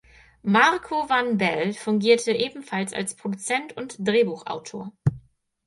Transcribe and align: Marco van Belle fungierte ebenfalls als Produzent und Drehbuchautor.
Marco 0.41 1.05
van 1.07 1.37
Belle 1.37 1.75
fungierte 1.75 2.31
ebenfalls 2.31 2.91
als 2.91 3.13
Produzent 3.15 3.77
und 3.77 3.97
Drehbuchautor. 3.99 4.91